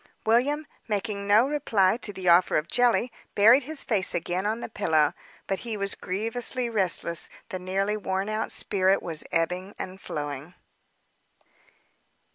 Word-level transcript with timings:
William, 0.25 0.65
making 0.87 1.27
no 1.27 1.47
reply 1.47 1.95
to 1.95 2.11
the 2.11 2.27
offer 2.27 2.57
of 2.57 2.67
jelly, 2.67 3.11
buried 3.35 3.61
his 3.61 3.83
face 3.83 4.15
again 4.15 4.47
on 4.47 4.59
the 4.59 4.67
pillow. 4.67 5.13
But 5.45 5.59
he 5.59 5.77
was 5.77 5.93
grievously 5.93 6.71
restless; 6.71 7.29
the 7.49 7.59
nearly 7.59 7.95
worn 7.95 8.27
out 8.27 8.51
spirit 8.51 9.03
was 9.03 9.23
ebbing 9.31 9.75
and 9.77 10.01
flowing. 10.01 10.55